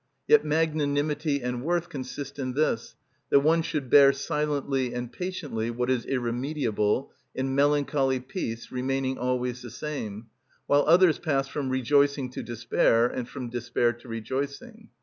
Yet 0.27 0.43
magnanimity 0.43 1.43
and 1.43 1.61
worth 1.63 1.87
consist 1.87 2.39
in 2.39 2.53
this, 2.55 2.95
that 3.29 3.41
one 3.41 3.61
should 3.61 3.91
bear 3.91 4.11
silently 4.13 4.95
and 4.95 5.11
patiently 5.13 5.69
what 5.69 5.91
is 5.91 6.07
irremediable, 6.07 7.11
in 7.35 7.53
melancholy 7.53 8.19
peace, 8.19 8.71
remaining 8.71 9.19
always 9.19 9.61
the 9.61 9.69
same, 9.69 10.25
while 10.65 10.85
others 10.87 11.19
pass 11.19 11.47
from 11.47 11.69
rejoicing 11.69 12.31
to 12.31 12.41
despair 12.41 13.05
and 13.05 13.29
from 13.29 13.49
despair 13.51 13.93
to 13.93 14.07
rejoicing. 14.07 14.89